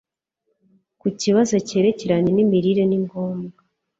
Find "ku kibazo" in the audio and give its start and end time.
0.99-1.55